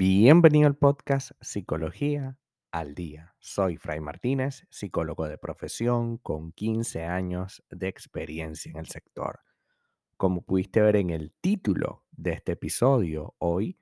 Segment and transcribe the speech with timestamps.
[0.00, 2.38] Bienvenido al podcast Psicología
[2.70, 3.34] al Día.
[3.40, 9.40] Soy Fray Martínez, psicólogo de profesión con 15 años de experiencia en el sector.
[10.16, 13.76] Como pudiste ver en el título de este episodio, hoy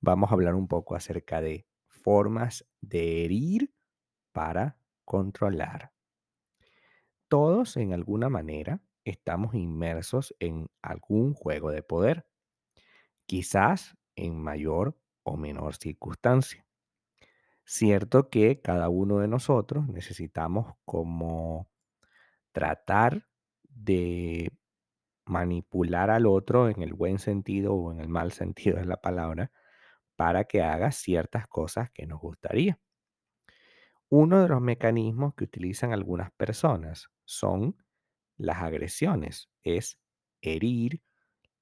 [0.00, 3.74] vamos a hablar un poco acerca de formas de herir
[4.32, 5.92] para controlar.
[7.28, 12.24] Todos en alguna manera estamos inmersos en algún juego de poder,
[13.26, 16.66] quizás en mayor o menor circunstancia.
[17.64, 21.70] Cierto que cada uno de nosotros necesitamos como
[22.52, 23.26] tratar
[23.62, 24.52] de
[25.26, 29.52] manipular al otro en el buen sentido o en el mal sentido de la palabra
[30.16, 32.78] para que haga ciertas cosas que nos gustaría.
[34.08, 37.76] Uno de los mecanismos que utilizan algunas personas son
[38.36, 40.00] las agresiones, es
[40.42, 41.02] herir,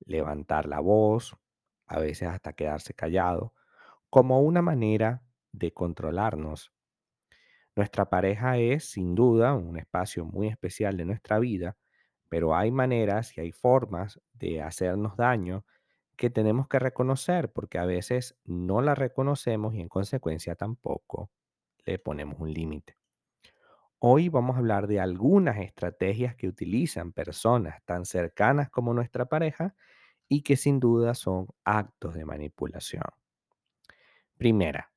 [0.00, 1.36] levantar la voz,
[1.88, 3.54] a veces hasta quedarse callado,
[4.10, 5.22] como una manera
[5.52, 6.72] de controlarnos.
[7.76, 11.76] Nuestra pareja es sin duda un espacio muy especial de nuestra vida,
[12.28, 15.64] pero hay maneras y hay formas de hacernos daño
[16.16, 21.30] que tenemos que reconocer porque a veces no la reconocemos y en consecuencia tampoco
[21.86, 22.96] le ponemos un límite.
[24.00, 29.74] Hoy vamos a hablar de algunas estrategias que utilizan personas tan cercanas como nuestra pareja
[30.28, 33.04] y que sin duda son actos de manipulación.
[34.36, 34.92] Primera,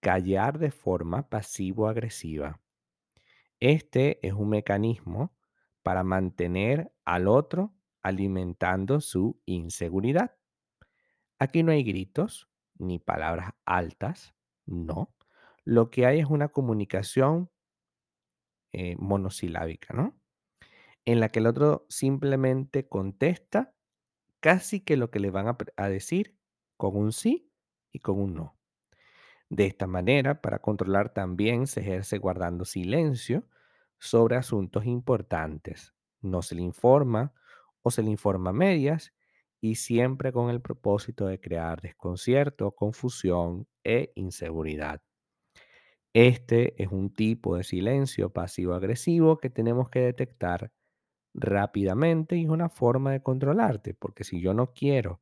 [0.00, 2.60] callar de forma pasivo-agresiva.
[3.60, 5.34] Este es un mecanismo
[5.82, 10.36] para mantener al otro alimentando su inseguridad.
[11.38, 12.48] Aquí no hay gritos
[12.78, 15.14] ni palabras altas, no.
[15.64, 17.50] Lo que hay es una comunicación
[18.72, 20.18] eh, monosilábica, ¿no?
[21.04, 23.75] En la que el otro simplemente contesta
[24.40, 26.36] casi que lo que le van a, decir
[26.76, 27.50] con un sí
[27.92, 28.56] y con un no.
[29.48, 33.48] De esta manera, para controlar también se ejerce guardando silencio
[33.98, 35.94] sobre asuntos importantes.
[36.20, 37.32] No se le informa
[37.82, 39.12] o se le informa a medias
[39.60, 45.02] y siempre con el propósito de crear desconcierto, confusión e inseguridad.
[46.12, 50.72] Este es un tipo de silencio pasivo-agresivo que tenemos que detectar
[51.36, 55.20] rápidamente y es una forma de controlarte, porque si yo no quiero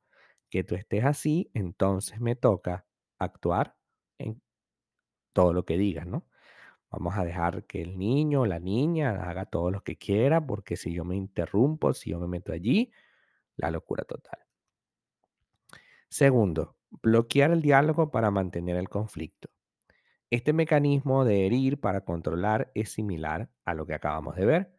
[0.48, 2.86] que tú estés así, entonces me toca
[3.18, 3.76] actuar
[4.18, 4.40] en
[5.32, 6.26] todo lo que digas, ¿no?
[6.90, 10.76] Vamos a dejar que el niño o la niña haga todo lo que quiera, porque
[10.76, 12.92] si yo me interrumpo, si yo me meto allí,
[13.56, 14.38] la locura total.
[16.08, 19.48] Segundo, bloquear el diálogo para mantener el conflicto.
[20.30, 24.74] Este mecanismo de herir para controlar es similar a lo que acabamos de ver,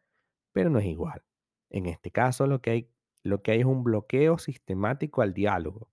[0.55, 1.21] pero no es igual.
[1.69, 2.89] En este caso, lo que hay,
[3.23, 5.89] es un bloqueo sistemático al diálogo.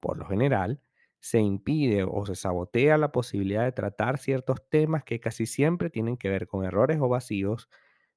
[0.00, 0.80] Por lo general,
[1.20, 6.16] se impide o se sabotea la posibilidad de tratar ciertos temas que casi siempre tienen
[6.16, 7.68] que ver con errores o vacíos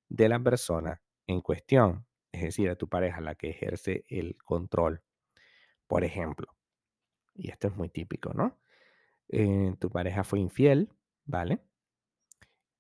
[0.08, 5.04] de la persona en cuestión, es decir, a tu pareja la que ejerce el control.
[5.88, 6.56] Por ejemplo,
[7.34, 8.62] y esto es muy típico, ¿no?
[9.28, 10.94] Eh, tu pareja fue infiel,
[11.26, 11.60] ¿vale?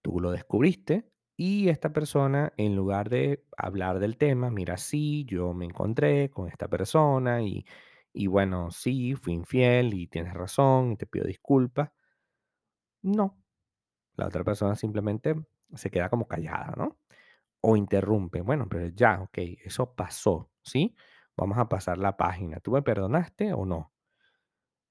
[0.02, 5.54] Tú lo descubriste y esta persona, en lugar de hablar del tema, mira, sí, yo
[5.54, 7.66] me encontré con esta persona y,
[8.14, 11.92] y bueno, sí, fui infiel y tienes razón y te pido disculpas.
[13.04, 13.38] No,
[14.18, 15.36] la otra persona simplemente
[15.76, 17.00] se queda como callada, ¿no?
[17.62, 18.42] O interrumpe.
[18.42, 20.96] Bueno, pero ya, ok, eso pasó, ¿sí?
[21.38, 22.60] Vamos a pasar la página.
[22.62, 23.94] ¿Tú me perdonaste o no?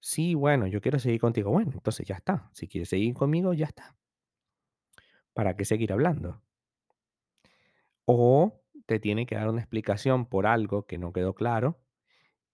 [0.00, 1.50] Sí, bueno, yo quiero seguir contigo.
[1.50, 2.50] Bueno, entonces ya está.
[2.52, 3.96] Si quieres seguir conmigo, ya está.
[5.34, 6.42] ¿Para qué seguir hablando?
[8.06, 11.80] O te tiene que dar una explicación por algo que no quedó claro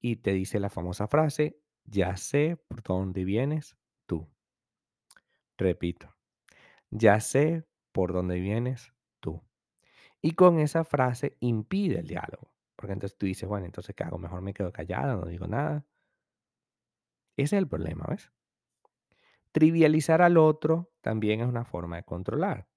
[0.01, 3.77] y te dice la famosa frase, ya sé por dónde vienes
[4.07, 4.29] tú.
[5.59, 6.17] Repito,
[6.91, 9.43] ya sé por dónde vienes tú.
[10.23, 12.53] Y con esa frase impide el diálogo.
[12.77, 14.19] Porque entonces tú dices, bueno, entonces ¿qué hago?
[14.19, 15.85] Mejor me quedo callada, no digo nada.
[17.37, 18.33] Ese es el problema, ¿ves?
[19.53, 22.70] Trivializar al otro también es una forma de controlar.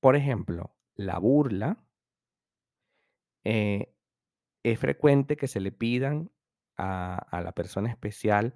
[0.00, 1.78] Por ejemplo, la burla
[3.44, 3.94] eh,
[4.62, 6.30] es frecuente que se le pidan
[6.76, 8.54] a, la persona especial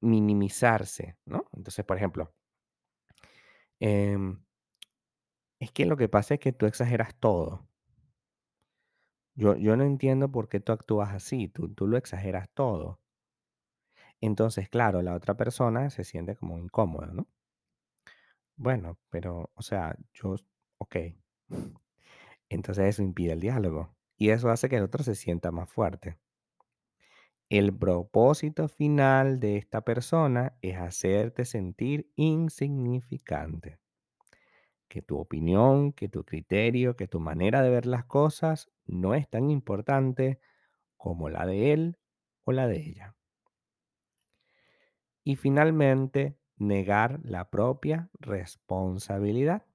[0.00, 1.44] minimizarse, ¿no?
[1.52, 2.34] Entonces, por ejemplo,
[3.80, 4.42] em,
[5.60, 7.66] es que lo que pasa es que tú exageras todo.
[9.34, 13.00] Yo, yo no entiendo por qué tú actúas así, tú, tú lo exageras todo.
[14.20, 17.26] Entonces, claro, la otra persona se siente como incómoda, ¿no?
[18.62, 20.36] Bueno, pero, o sea, yo,
[20.78, 20.96] ok.
[22.48, 26.18] Entonces eso impide el diálogo y eso hace que el otro se sienta más fuerte.
[27.50, 33.78] El propósito final de esta persona es hacerte sentir insignificante.
[34.88, 39.28] Que tu opinión, que tu criterio, que tu manera de ver las cosas no es
[39.28, 40.38] tan importante
[40.96, 41.98] como la de él
[42.44, 43.16] o la de ella.
[45.24, 49.66] Y finalmente, negar la propia responsabilidad.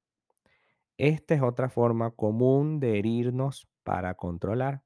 [0.97, 4.83] Esta es otra forma común de herirnos para controlar.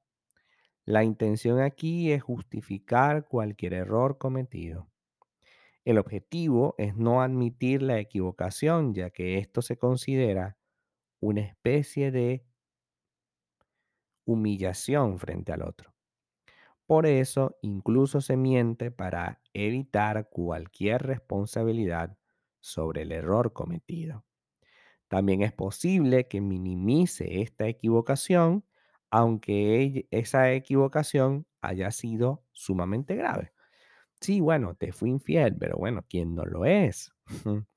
[0.84, 4.88] La intención aquí es justificar cualquier error cometido.
[5.84, 10.56] El objetivo es no admitir la equivocación, ya que esto se considera
[11.20, 12.44] una especie de
[14.24, 15.91] humillación frente al otro.
[16.86, 22.18] Por eso, incluso se miente para evitar cualquier responsabilidad
[22.60, 24.24] sobre el error cometido.
[25.08, 28.64] También es posible que minimice esta equivocación,
[29.10, 33.52] aunque esa equivocación haya sido sumamente grave.
[34.20, 37.12] Sí, bueno, te fui infiel, pero bueno, ¿quién no lo es?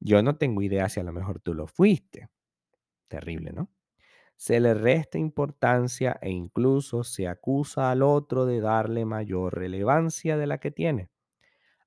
[0.00, 2.28] Yo no tengo idea si a lo mejor tú lo fuiste.
[3.08, 3.70] Terrible, ¿no?
[4.36, 10.46] Se le resta importancia e incluso se acusa al otro de darle mayor relevancia de
[10.46, 11.10] la que tiene.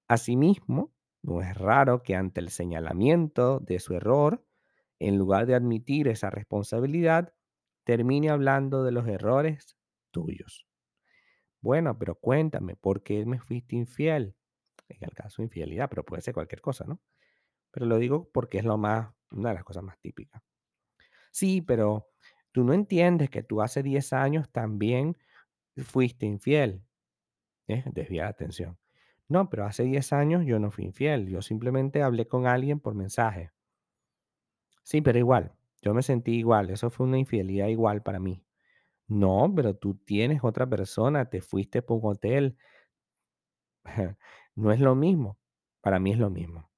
[0.08, 4.46] Asimismo, no es raro que ante el señalamiento de su error,
[5.00, 7.34] en lugar de admitir esa responsabilidad,
[7.84, 9.78] termine hablando de los errores
[10.12, 10.68] tuyos.
[11.62, 14.36] Bueno, pero cuéntame, ¿por qué me fuiste infiel?
[14.90, 17.02] En el caso de infidelidad, pero puede ser cualquier cosa, ¿no?
[17.72, 20.44] Pero lo digo porque es lo más, una de las cosas más típicas.
[21.32, 22.10] Sí, pero
[22.52, 25.18] tú no entiendes que tú hace 10 años también
[25.84, 26.84] fuiste infiel.
[27.68, 27.84] ¿eh?
[28.10, 28.78] La atención.
[29.30, 31.28] No, pero hace 10 años yo no fui infiel.
[31.28, 33.52] Yo simplemente hablé con alguien por mensaje.
[34.84, 35.52] Sí, pero igual,
[35.82, 36.70] yo me sentí igual.
[36.70, 38.44] Eso fue una infidelidad igual para mí.
[39.08, 42.58] No, pero tú tienes otra persona, te fuiste por un hotel.
[44.56, 45.38] no es lo mismo.
[45.82, 46.70] Para mí es lo mismo.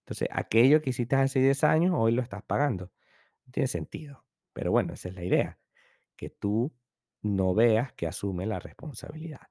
[0.00, 2.92] Entonces, aquello que hiciste hace 10 años, hoy lo estás pagando.
[3.46, 4.24] No tiene sentido.
[4.52, 5.58] Pero bueno, esa es la idea.
[6.16, 6.72] Que tú
[7.22, 9.48] no veas que asume la responsabilidad.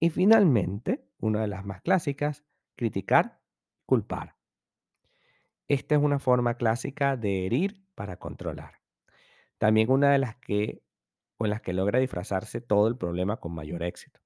[0.00, 2.44] Y finalmente, una de las más clásicas,
[2.76, 3.40] criticar,
[3.86, 4.36] culpar.
[5.66, 8.80] Esta es una forma clásica de herir para controlar.
[9.58, 10.82] También una de las que
[11.36, 14.20] o en las que logra disfrazarse todo el problema con mayor éxito.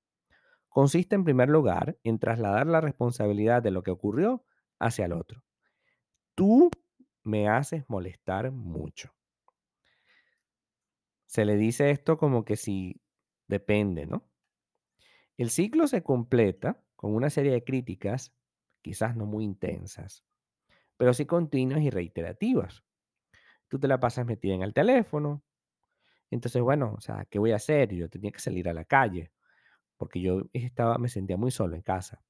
[0.69, 4.44] Consiste en primer lugar en trasladar la responsabilidad de lo que ocurrió
[4.78, 5.43] hacia el otro.
[6.34, 6.70] Tú
[7.25, 9.18] me haces molestar mucho.
[11.28, 13.02] Se le dice esto como que si
[13.48, 14.26] depende, ¿no?
[15.36, 18.34] El ciclo se completa con una serie de críticas,
[18.82, 20.25] quizás no muy intensas,
[20.96, 22.82] pero sí continuas y reiterativas.
[23.69, 25.44] Tú te la pasas metida en el teléfono.
[26.30, 27.94] Entonces, bueno, o sea, ¿qué voy a hacer?
[27.94, 29.31] Yo tenía que salir a la calle
[29.98, 32.22] porque yo estaba, me sentía muy solo en casa.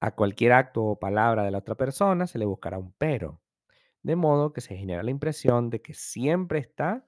[0.00, 3.42] A cualquier acto o palabra de la otra persona se le buscará un pero,
[4.02, 7.04] de modo que se genera la impresión de que siempre está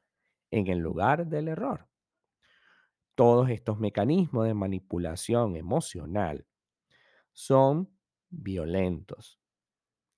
[0.51, 1.89] en el lugar del error.
[3.15, 6.47] Todos estos mecanismos de manipulación emocional
[7.33, 7.91] son
[8.31, 9.41] violentos.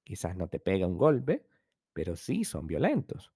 [0.04, 1.46] Quizás no te pega un golpe,
[1.92, 3.32] pero sí son violentos.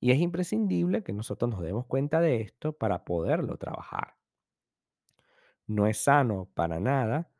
[0.00, 4.16] Y es imprescindible que nosotros nos demos cuenta de esto para poderlo trabajar.
[5.66, 7.30] No es sano para nada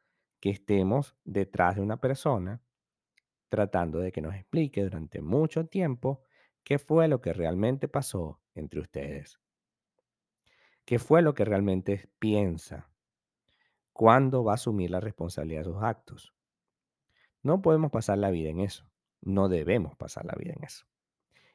[0.41, 2.63] que estemos detrás de una persona
[3.49, 6.23] tratando de que nos explique durante mucho tiempo
[6.65, 9.41] qué fue lo que realmente pasó entre ustedes.
[10.85, 12.91] ¿Qué fue lo que realmente piensa?
[13.93, 16.35] ¿Cuándo va a asumir la responsabilidad de sus actos?
[17.43, 18.91] No podemos pasar la vida en eso.
[19.21, 20.87] No debemos pasar la vida en eso.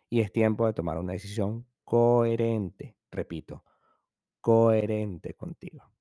[0.10, 3.64] Y es tiempo de tomar una decisión coherente, repito,
[4.42, 5.92] coherente contigo.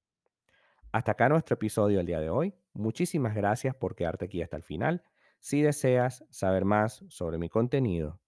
[0.93, 2.55] Hasta acá nuestro episodio del día de hoy.
[2.73, 5.03] Muchísimas gracias por quedarte aquí hasta el final.
[5.41, 8.21] Si deseas saber más sobre mi contenido,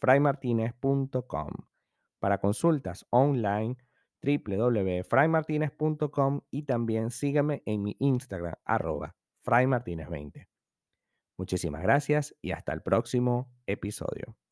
[0.00, 1.50] www.fraymartinez.com.
[2.20, 3.76] Para consultas online,
[4.22, 9.14] www.fraymartinez.com y también sígueme en mi Instagram, arroba
[9.44, 10.48] fraymartinez20.
[11.36, 14.38] Muchísimas gracias y hasta el próximo episodio.